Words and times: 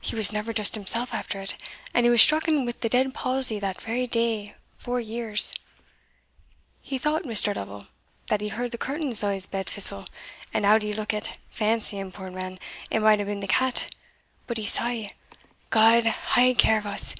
he 0.00 0.14
was 0.14 0.32
never 0.32 0.52
just 0.52 0.76
himsell 0.76 1.08
after 1.12 1.40
it, 1.40 1.56
and 1.92 2.06
he 2.06 2.10
was 2.10 2.22
strucken 2.22 2.64
wi' 2.64 2.74
the 2.80 2.88
dead 2.88 3.12
palsy 3.12 3.58
that 3.58 3.80
very 3.80 4.06
day 4.06 4.54
four 4.78 5.00
years. 5.00 5.52
He 6.80 6.96
thought, 6.96 7.24
Mr. 7.24 7.56
Lovel, 7.56 7.88
that 8.28 8.40
he 8.40 8.50
heard 8.50 8.70
the 8.70 8.78
curtains 8.78 9.24
o' 9.24 9.32
his 9.32 9.46
bed 9.48 9.66
fissil, 9.68 10.06
and 10.52 10.64
out 10.64 10.82
he 10.84 10.92
lookit, 10.92 11.38
fancying, 11.50 12.12
puir 12.12 12.30
man, 12.30 12.60
it 12.88 13.00
might 13.00 13.18
hae 13.18 13.24
been 13.24 13.40
the 13.40 13.48
cat 13.48 13.92
But 14.46 14.58
he 14.58 14.64
saw 14.64 15.06
God 15.70 16.06
hae 16.06 16.52
a 16.52 16.54
care 16.54 16.80
o' 16.84 16.90
us! 16.90 17.16